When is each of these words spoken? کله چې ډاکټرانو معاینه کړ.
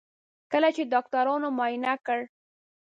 کله 0.51 0.69
چې 0.75 0.89
ډاکټرانو 0.93 1.47
معاینه 1.57 1.93
کړ. 2.05 2.19